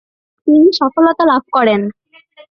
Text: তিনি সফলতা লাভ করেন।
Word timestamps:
তিনি 0.47 0.69
সফলতা 0.79 1.23
লাভ 1.25 1.43
করেন। 1.51 1.81